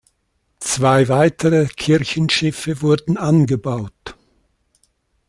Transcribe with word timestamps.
Zwei 0.57 1.09
weitere 1.09 1.67
Kirchenschiffe 1.67 2.81
wurden 2.81 3.17
angebaut. 3.17 4.17